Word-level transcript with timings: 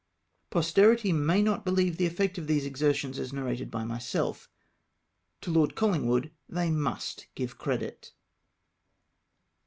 Posterity 0.49 1.13
may 1.13 1.43
not 1.43 1.63
believe 1.63 1.97
the 1.97 2.07
effect 2.07 2.39
of 2.39 2.47
these 2.47 2.65
exertions 2.65 3.19
as 3.19 3.31
narrated 3.31 3.69
by 3.69 3.83
myself. 3.83 4.49
To 5.41 5.51
Lord 5.51 5.75
ColKngwood 5.75 6.31
they 6.49 6.69
7mist 6.69 7.27
give 7.35 7.59
credit. 7.59 8.11